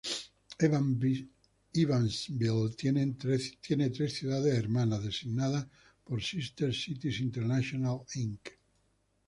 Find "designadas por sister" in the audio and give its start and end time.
5.03-6.73